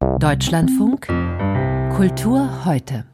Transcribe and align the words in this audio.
Deutschlandfunk 0.00 1.06
Kultur 1.96 2.64
heute. 2.64 3.04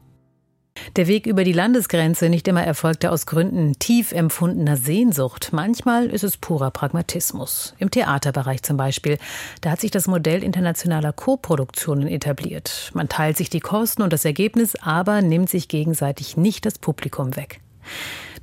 Der 0.96 1.06
Weg 1.06 1.26
über 1.26 1.42
die 1.44 1.52
Landesgrenze 1.52 2.28
nicht 2.28 2.46
immer 2.46 2.62
erfolgte 2.62 3.10
aus 3.10 3.24
Gründen 3.24 3.78
tief 3.78 4.12
empfundener 4.12 4.76
Sehnsucht. 4.76 5.48
Manchmal 5.52 6.06
ist 6.06 6.24
es 6.24 6.36
purer 6.36 6.70
Pragmatismus. 6.70 7.74
Im 7.78 7.90
Theaterbereich 7.90 8.62
zum 8.62 8.76
Beispiel. 8.76 9.16
Da 9.62 9.70
hat 9.70 9.80
sich 9.80 9.90
das 9.90 10.06
Modell 10.08 10.42
internationaler 10.42 11.14
Koproduktionen 11.14 12.06
etabliert. 12.06 12.90
Man 12.92 13.08
teilt 13.08 13.38
sich 13.38 13.48
die 13.48 13.60
Kosten 13.60 14.02
und 14.02 14.12
das 14.12 14.26
Ergebnis, 14.26 14.74
aber 14.76 15.22
nimmt 15.22 15.48
sich 15.48 15.68
gegenseitig 15.68 16.36
nicht 16.36 16.66
das 16.66 16.78
Publikum 16.78 17.36
weg. 17.36 17.60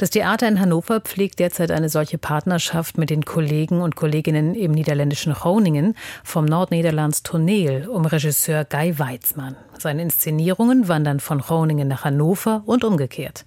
Das 0.01 0.09
Theater 0.09 0.47
in 0.47 0.59
Hannover 0.59 0.99
pflegt 0.99 1.37
derzeit 1.37 1.69
eine 1.69 1.87
solche 1.87 2.17
Partnerschaft 2.17 2.97
mit 2.97 3.11
den 3.11 3.23
Kollegen 3.23 3.81
und 3.81 3.95
Kolleginnen 3.95 4.55
im 4.55 4.71
niederländischen 4.71 5.33
Groningen 5.33 5.95
vom 6.23 6.45
Nordniederlands 6.45 7.21
Toneel 7.21 7.87
um 7.87 8.05
Regisseur 8.05 8.65
Guy 8.65 8.97
Weizmann. 8.97 9.55
Seine 9.77 10.01
Inszenierungen 10.01 10.87
wandern 10.87 11.19
von 11.19 11.37
Groningen 11.37 11.87
nach 11.87 12.03
Hannover 12.03 12.63
und 12.65 12.83
umgekehrt. 12.83 13.45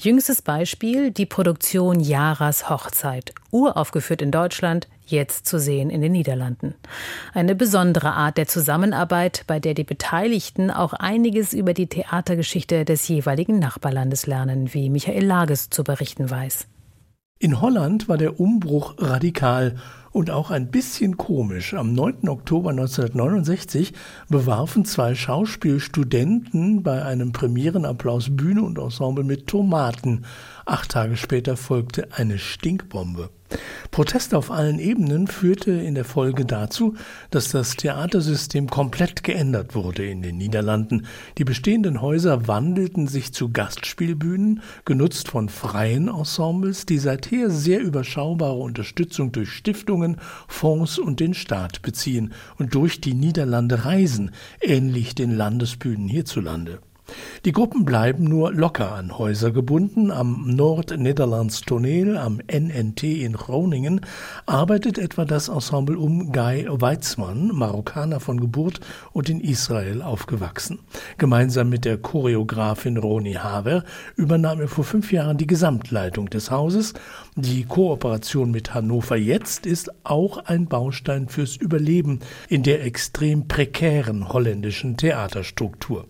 Jüngstes 0.00 0.42
Beispiel 0.42 1.12
die 1.12 1.24
Produktion 1.24 2.00
Jaras 2.00 2.68
Hochzeit, 2.68 3.32
uraufgeführt 3.52 4.22
in 4.22 4.32
Deutschland, 4.32 4.88
jetzt 5.12 5.46
zu 5.46 5.60
sehen 5.60 5.90
in 5.90 6.00
den 6.00 6.10
Niederlanden. 6.10 6.74
Eine 7.32 7.54
besondere 7.54 8.12
Art 8.14 8.36
der 8.38 8.48
Zusammenarbeit, 8.48 9.44
bei 9.46 9.60
der 9.60 9.74
die 9.74 9.84
Beteiligten 9.84 10.72
auch 10.72 10.92
einiges 10.92 11.52
über 11.52 11.74
die 11.74 11.86
Theatergeschichte 11.86 12.84
des 12.84 13.06
jeweiligen 13.06 13.60
Nachbarlandes 13.60 14.26
lernen, 14.26 14.74
wie 14.74 14.90
Michael 14.90 15.24
Lages 15.24 15.70
zu 15.70 15.84
berichten 15.84 16.28
weiß. 16.28 16.66
In 17.38 17.60
Holland 17.60 18.08
war 18.08 18.18
der 18.18 18.40
Umbruch 18.40 18.94
radikal 18.98 19.76
und 20.12 20.30
auch 20.30 20.50
ein 20.50 20.70
bisschen 20.70 21.16
komisch. 21.16 21.74
Am 21.74 21.94
9. 21.94 22.28
Oktober 22.28 22.70
1969 22.70 23.92
bewarfen 24.28 24.84
zwei 24.84 25.14
Schauspielstudenten 25.14 26.82
bei 26.82 27.02
einem 27.02 27.32
Premierenapplaus 27.32 28.36
Bühne 28.36 28.62
und 28.62 28.78
Ensemble 28.78 29.24
mit 29.24 29.46
Tomaten. 29.46 30.24
Acht 30.64 30.92
Tage 30.92 31.16
später 31.16 31.56
folgte 31.56 32.08
eine 32.12 32.38
Stinkbombe. 32.38 33.30
Protest 33.90 34.34
auf 34.34 34.50
allen 34.50 34.78
Ebenen 34.78 35.26
führte 35.26 35.72
in 35.72 35.94
der 35.94 36.04
Folge 36.04 36.44
dazu, 36.44 36.94
dass 37.30 37.50
das 37.50 37.76
Theatersystem 37.76 38.68
komplett 38.68 39.22
geändert 39.22 39.74
wurde 39.74 40.06
in 40.06 40.22
den 40.22 40.38
Niederlanden. 40.38 41.06
Die 41.38 41.44
bestehenden 41.44 42.00
Häuser 42.00 42.48
wandelten 42.48 43.06
sich 43.06 43.32
zu 43.32 43.50
Gastspielbühnen, 43.50 44.62
genutzt 44.84 45.28
von 45.28 45.48
freien 45.48 46.08
Ensembles, 46.08 46.86
die 46.86 46.98
seither 46.98 47.50
sehr 47.50 47.80
überschaubare 47.80 48.54
Unterstützung 48.54 49.32
durch 49.32 49.50
Stiftungen, 49.50 50.01
Fonds 50.48 50.98
und 50.98 51.20
den 51.20 51.34
Staat 51.34 51.82
beziehen 51.82 52.32
und 52.58 52.74
durch 52.74 53.00
die 53.00 53.14
Niederlande 53.14 53.84
reisen, 53.84 54.32
ähnlich 54.60 55.14
den 55.14 55.30
Landesbühnen 55.36 56.08
hierzulande. 56.08 56.80
Die 57.44 57.50
Gruppen 57.50 57.84
bleiben 57.84 58.22
nur 58.22 58.52
locker 58.52 58.92
an 58.92 59.18
Häuser 59.18 59.50
gebunden. 59.50 60.12
Am 60.12 60.54
Nordniederlands 60.54 61.62
Toneel, 61.62 62.16
am 62.16 62.38
NNT 62.46 63.02
in 63.02 63.32
Groningen, 63.32 64.02
arbeitet 64.46 64.96
etwa 64.96 65.24
das 65.24 65.48
Ensemble 65.48 65.98
um 65.98 66.30
Guy 66.30 66.68
Weizmann, 66.70 67.48
Marokkaner 67.48 68.20
von 68.20 68.38
Geburt 68.38 68.78
und 69.12 69.28
in 69.28 69.40
Israel 69.40 70.02
aufgewachsen. 70.02 70.78
Gemeinsam 71.18 71.68
mit 71.68 71.84
der 71.84 71.98
Choreografin 71.98 72.96
Roni 72.96 73.32
Haver 73.32 73.82
übernahm 74.14 74.60
er 74.60 74.68
vor 74.68 74.84
fünf 74.84 75.10
Jahren 75.10 75.36
die 75.36 75.48
Gesamtleitung 75.48 76.30
des 76.30 76.52
Hauses. 76.52 76.94
Die 77.34 77.64
Kooperation 77.64 78.52
mit 78.52 78.72
Hannover 78.72 79.16
jetzt 79.16 79.66
ist 79.66 79.90
auch 80.04 80.38
ein 80.44 80.66
Baustein 80.66 81.28
fürs 81.28 81.56
Überleben 81.56 82.20
in 82.48 82.62
der 82.62 82.84
extrem 82.84 83.48
prekären 83.48 84.28
holländischen 84.28 84.96
Theaterstruktur. 84.96 86.06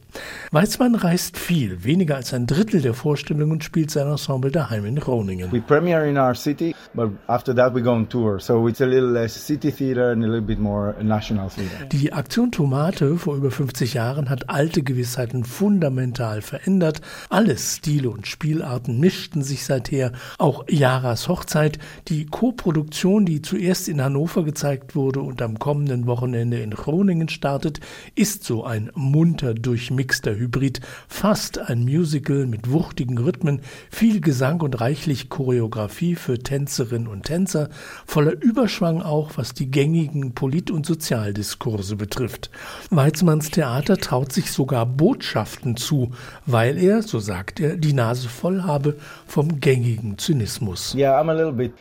Weizmann 0.50 0.94
reist 0.94 1.21
viel, 1.30 1.84
weniger 1.84 2.16
als 2.16 2.34
ein 2.34 2.46
Drittel 2.46 2.80
der 2.80 2.94
Vorstellungen 2.94 3.60
spielt 3.60 3.90
sein 3.90 4.06
Ensemble 4.06 4.50
daheim 4.50 4.84
in 4.84 4.96
Groningen. 4.96 5.50
We 5.52 5.60
premiere 5.60 6.08
in 6.08 6.16
our 6.16 6.34
city, 6.34 6.74
but 6.94 7.10
after 7.26 7.54
that 7.54 7.74
we 7.74 7.82
go 7.82 7.92
on 7.92 8.08
tour. 8.08 8.40
So 8.40 8.68
it's 8.68 8.80
a 8.80 8.86
little 8.86 9.10
less 9.10 9.34
city 9.34 9.70
theater 9.70 10.12
and 10.12 10.24
a 10.24 10.26
little 10.26 10.40
bit 10.40 10.58
more 10.58 10.94
national 11.02 11.48
theater. 11.48 11.86
Die 11.92 12.12
Aktion 12.12 12.50
Tomate 12.50 13.16
vor 13.16 13.36
über 13.36 13.50
50 13.50 13.94
Jahren 13.94 14.30
hat 14.30 14.48
alte 14.48 14.82
Gewissheiten 14.82 15.44
fundamental 15.44 16.42
verändert. 16.42 17.00
Alle 17.28 17.56
Stile 17.56 18.10
und 18.10 18.26
Spielarten 18.26 19.00
mischten 19.00 19.42
sich 19.42 19.64
seither. 19.64 20.12
Auch 20.38 20.64
Jaras 20.68 21.28
Hochzeit, 21.28 21.78
die 22.08 22.26
Koproduktion, 22.26 23.26
die 23.26 23.42
zuerst 23.42 23.88
in 23.88 24.02
Hannover 24.02 24.44
gezeigt 24.44 24.94
wurde 24.94 25.20
und 25.20 25.42
am 25.42 25.58
kommenden 25.58 26.06
Wochenende 26.06 26.60
in 26.60 26.70
Groningen 26.70 27.28
startet, 27.28 27.80
ist 28.14 28.44
so 28.44 28.64
ein 28.64 28.90
munter 28.94 29.54
durchmixter 29.54 30.34
Hybrid 30.34 30.80
fast 31.12 31.58
ein 31.58 31.84
Musical 31.84 32.46
mit 32.46 32.70
wuchtigen 32.70 33.18
Rhythmen, 33.18 33.60
viel 33.90 34.20
Gesang 34.20 34.60
und 34.62 34.80
reichlich 34.80 35.28
Choreografie 35.28 36.16
für 36.16 36.38
Tänzerinnen 36.38 37.06
und 37.06 37.24
Tänzer, 37.24 37.68
voller 38.06 38.32
Überschwang 38.40 39.02
auch, 39.02 39.32
was 39.36 39.52
die 39.52 39.70
gängigen 39.70 40.32
Polit- 40.32 40.70
und 40.70 40.86
Sozialdiskurse 40.86 41.96
betrifft. 41.96 42.50
Weizmanns 42.90 43.50
Theater 43.50 43.98
traut 43.98 44.32
sich 44.32 44.50
sogar 44.50 44.86
Botschaften 44.86 45.76
zu, 45.76 46.12
weil 46.46 46.78
er, 46.78 47.02
so 47.02 47.18
sagt 47.18 47.60
er, 47.60 47.76
die 47.76 47.92
Nase 47.92 48.28
voll 48.28 48.62
habe 48.62 48.96
vom 49.26 49.60
gängigen 49.60 50.18
Zynismus. 50.18 50.94
Yeah, 50.94 51.20
I'm 51.20 51.30
a 51.30 51.34
little 51.34 51.52
bit 51.52 51.72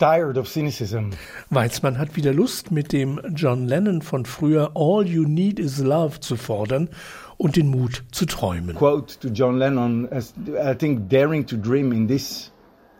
tired 0.00 0.36
of 0.36 0.48
cynicism. 0.48 1.10
Weizmann 1.50 1.98
hat 1.98 2.16
wieder 2.16 2.32
Lust, 2.32 2.72
mit 2.72 2.92
dem 2.92 3.20
John 3.34 3.68
Lennon 3.68 4.02
von 4.02 4.24
früher 4.24 4.72
All 4.74 5.06
You 5.06 5.24
Need 5.24 5.60
Is 5.60 5.78
Love 5.78 6.18
zu 6.18 6.36
fordern 6.36 6.88
und 7.36 7.56
den 7.56 7.68
Mut 7.68 8.02
zu 8.10 8.26
träumen. 8.26 8.74
Quote 8.74 9.18
to 9.20 9.28
John 9.28 9.58
Lennon, 9.58 10.08
I 10.12 10.74
think 10.74 11.08
daring 11.08 11.46
to 11.46 11.56
dream 11.56 11.92
in 11.92 12.08
this 12.08 12.50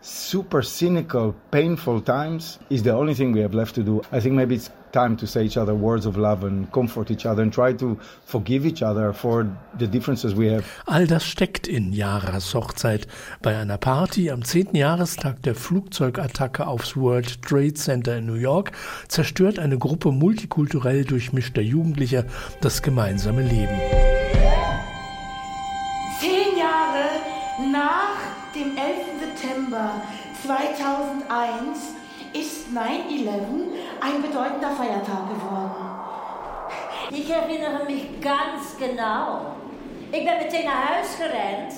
super 0.01 0.61
cynical, 0.63 1.35
painful 1.51 2.01
times 2.01 2.59
is 2.69 2.83
the 2.83 2.93
only 2.93 3.13
thing 3.13 3.31
we 3.31 3.39
have 3.41 3.53
left 3.53 3.75
to 3.75 3.83
do. 3.83 4.01
I 4.11 4.19
think 4.19 4.35
maybe 4.35 4.55
it's 4.55 4.69
time 4.91 5.15
to 5.17 5.25
say 5.25 5.45
each 5.45 5.57
other 5.57 5.73
words 5.73 6.05
of 6.05 6.17
love 6.17 6.43
and 6.43 6.69
comfort 6.71 7.11
each 7.11 7.25
other 7.25 7.43
and 7.43 7.53
try 7.53 7.71
to 7.73 7.97
forgive 8.25 8.65
each 8.65 8.81
other 8.81 9.13
for 9.13 9.47
the 9.77 9.87
differences 9.87 10.35
we 10.35 10.47
have. 10.47 10.65
All 10.85 11.05
das 11.05 11.23
steckt 11.23 11.67
in 11.67 11.93
Yaras 11.93 12.53
Hochzeit. 12.53 13.07
Bei 13.41 13.57
einer 13.57 13.77
Party 13.77 14.29
am 14.31 14.43
10. 14.43 14.75
Jahrestag 14.75 15.41
der 15.43 15.55
Flugzeugattacke 15.55 16.67
aufs 16.67 16.97
World 16.97 17.41
Trade 17.41 17.73
Center 17.75 18.17
in 18.17 18.25
New 18.25 18.33
York 18.33 18.71
zerstört 19.07 19.59
eine 19.59 19.77
Gruppe 19.77 20.11
multikulturell 20.11 21.05
durchmischter 21.05 21.61
Jugendlicher 21.61 22.25
das 22.59 22.81
gemeinsame 22.81 23.43
Leben. 23.43 23.79
Zehn 26.19 26.57
Jahre 26.57 27.71
nach 27.71 28.40
dem 28.55 28.77
11. 28.77 29.19
September 29.19 30.01
2001 30.43 31.95
ist 32.33 32.67
9-11 32.67 33.31
ein 34.01 34.21
bedeutender 34.21 34.71
Feiertag 34.71 35.29
geworden. 35.29 35.91
Ich 37.11 37.29
erinnere 37.29 37.85
mich 37.85 38.21
ganz 38.21 38.77
genau. 38.77 39.55
Ich 40.11 40.25
bin 40.25 40.37
meteen 40.37 40.65
naar 40.65 40.89
huis 40.89 41.17
gerannt. 41.17 41.73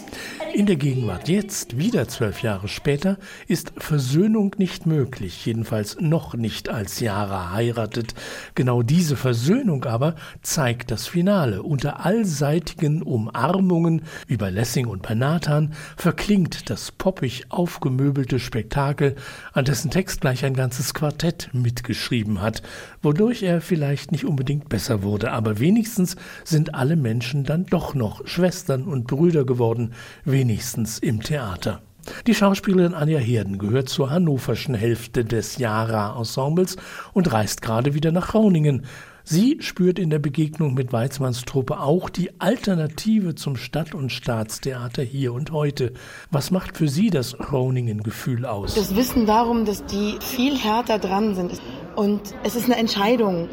In 0.53 0.67
der 0.67 0.75
Gegenwart 0.75 1.29
jetzt, 1.29 1.77
wieder 1.77 2.07
zwölf 2.07 2.43
Jahre 2.43 2.67
später, 2.67 3.17
ist 3.47 3.73
Versöhnung 3.77 4.55
nicht 4.57 4.85
möglich, 4.85 5.45
jedenfalls 5.45 5.97
noch 5.99 6.35
nicht 6.35 6.69
als 6.69 6.99
Jara 6.99 7.51
heiratet. 7.51 8.13
Genau 8.53 8.83
diese 8.83 9.15
Versöhnung 9.15 9.85
aber 9.85 10.15
zeigt 10.43 10.91
das 10.91 11.07
Finale. 11.07 11.63
Unter 11.63 12.05
allseitigen 12.05 13.01
Umarmungen, 13.01 14.03
bei 14.37 14.49
Lessing 14.49 14.87
und 14.87 15.01
bei 15.01 15.15
Nathan, 15.15 15.73
verklingt 15.97 16.69
das 16.69 16.91
poppig 16.91 17.45
aufgemöbelte 17.49 18.39
Spektakel, 18.39 19.15
an 19.53 19.65
dessen 19.65 19.89
Text 19.89 20.21
gleich 20.21 20.45
ein 20.45 20.53
ganzes 20.53 20.93
Quartett 20.93 21.49
mitgeschrieben 21.53 22.41
hat, 22.41 22.61
wodurch 23.01 23.41
er 23.41 23.61
vielleicht 23.61 24.11
nicht 24.11 24.25
unbedingt 24.25 24.69
besser 24.69 25.01
wurde, 25.01 25.31
aber 25.31 25.59
wenigstens 25.59 26.15
sind 26.43 26.75
alle 26.75 26.95
Menschen 26.95 27.43
dann 27.43 27.65
doch 27.65 27.95
noch 27.95 28.27
Schwestern 28.27 28.83
und 28.83 29.07
Brüder 29.07 29.45
geworden, 29.45 29.93
wenigstens 30.25 30.99
im 30.99 31.21
Theater. 31.21 31.81
Die 32.27 32.35
Schauspielerin 32.35 32.93
Anja 32.93 33.19
Herden 33.19 33.57
gehört 33.57 33.89
zur 33.89 34.09
hannoverschen 34.09 34.75
Hälfte 34.75 35.23
des 35.23 35.57
Jara-Ensembles 35.57 36.75
und 37.13 37.31
reist 37.31 37.61
gerade 37.61 37.93
wieder 37.93 38.11
nach 38.11 38.29
Groningen. 38.29 38.85
Sie 39.25 39.57
spürt 39.61 39.99
in 39.99 40.09
der 40.09 40.19
Begegnung 40.19 40.73
mit 40.73 40.91
Weizmanns 40.91 41.43
Truppe 41.43 41.79
auch 41.79 42.09
die 42.09 42.41
Alternative 42.41 43.35
zum 43.35 43.55
Stadt- 43.55 43.95
und 43.95 44.11
Staatstheater 44.11 45.01
hier 45.01 45.31
und 45.31 45.51
heute. 45.51 45.93
Was 46.29 46.51
macht 46.51 46.75
für 46.75 46.89
Sie 46.89 47.09
das 47.09 47.37
Groningen-Gefühl 47.37 48.45
aus? 48.45 48.75
Das 48.75 48.97
Wissen 48.97 49.25
darum, 49.25 49.63
dass 49.63 49.85
die 49.85 50.17
viel 50.19 50.57
härter 50.57 50.99
dran 50.99 51.35
sind. 51.35 51.61
Und 51.95 52.35
es 52.43 52.55
ist 52.57 52.65
eine 52.65 52.75
Entscheidung 52.75 53.47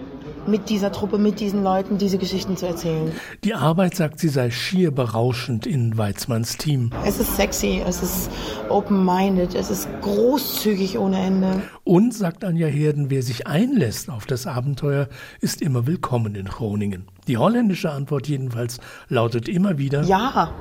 mit 0.46 0.68
dieser 0.68 0.92
Truppe, 0.92 1.18
mit 1.18 1.40
diesen 1.40 1.62
Leuten 1.62 1.98
diese 1.98 2.18
Geschichten 2.18 2.56
zu 2.56 2.66
erzählen. 2.66 3.12
Die 3.44 3.54
Arbeit, 3.54 3.94
sagt 3.94 4.18
sie, 4.18 4.28
sei 4.28 4.50
schier 4.50 4.90
berauschend 4.90 5.66
in 5.66 5.96
Weizmanns 5.96 6.56
Team. 6.56 6.90
Es 7.04 7.20
ist 7.20 7.36
sexy, 7.36 7.82
es 7.86 8.02
ist 8.02 8.30
open-minded, 8.68 9.54
es 9.54 9.70
ist 9.70 9.88
großzügig 10.02 10.98
ohne 10.98 11.18
Ende. 11.18 11.62
Und, 11.84 12.14
sagt 12.14 12.44
Anja 12.44 12.66
Herden, 12.66 13.10
wer 13.10 13.22
sich 13.22 13.46
einlässt 13.46 14.10
auf 14.10 14.26
das 14.26 14.46
Abenteuer, 14.46 15.08
ist 15.40 15.62
immer 15.62 15.86
willkommen 15.86 16.34
in 16.34 16.46
Groningen. 16.46 17.04
Die 17.26 17.36
holländische 17.36 17.90
Antwort 17.90 18.28
jedenfalls 18.28 18.80
lautet 19.08 19.48
immer 19.48 19.78
wieder 19.78 20.02
Ja, 20.02 20.52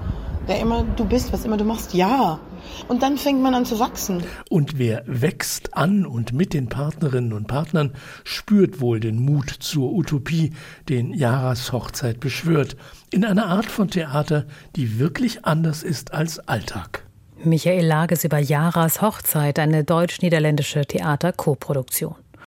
wer 0.45 0.59
immer 0.59 0.83
du 0.83 1.05
bist, 1.05 1.31
was 1.33 1.45
immer 1.45 1.57
du 1.57 1.63
machst, 1.63 1.93
ja. 1.93 2.39
Und 2.87 3.01
dann 3.01 3.17
fängt 3.17 3.41
man 3.41 3.53
an 3.55 3.65
zu 3.65 3.79
wachsen. 3.79 4.23
Und 4.49 4.77
wer 4.77 5.03
wächst 5.05 5.75
an 5.75 6.05
und 6.05 6.33
mit 6.33 6.53
den 6.53 6.69
Partnerinnen 6.69 7.33
und 7.33 7.47
Partnern, 7.47 7.93
spürt 8.23 8.81
wohl 8.81 8.99
den 8.99 9.19
Mut 9.23 9.49
zur 9.49 9.91
Utopie, 9.91 10.53
den 10.87 11.13
Jaras 11.13 11.71
Hochzeit 11.71 12.19
beschwört, 12.19 12.75
in 13.11 13.25
einer 13.25 13.47
Art 13.47 13.67
von 13.67 13.89
Theater, 13.89 14.45
die 14.75 14.99
wirklich 14.99 15.45
anders 15.45 15.83
ist 15.83 16.13
als 16.13 16.39
Alltag. 16.39 17.05
Michael 17.43 17.85
Lages 17.85 18.25
über 18.25 18.39
Jaras 18.39 19.01
Hochzeit, 19.01 19.59
eine 19.59 19.83
deutsch-niederländische 19.83 20.85
Theaterkoproduktion. 20.85 22.15